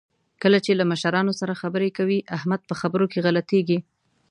کله 0.41 0.57
چې 0.65 0.71
له 0.79 0.83
مشرانو 0.91 1.33
سره 1.39 1.59
خبرې 1.61 1.89
کوي، 1.97 2.19
احمد 2.37 2.61
په 2.69 2.73
خبرو 2.81 3.05
کې 3.11 3.23
غلطېږي. 3.25 3.79